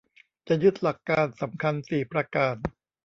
[0.47, 2.55] จะยึดหลักการสำคัญสี่ประการ